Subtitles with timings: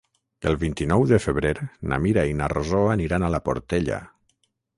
[0.51, 1.51] El vint-i-nou de febrer
[1.91, 4.01] na Mira i na Rosó aniran a la Portella.